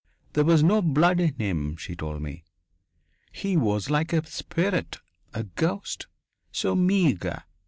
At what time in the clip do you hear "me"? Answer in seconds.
2.23-2.43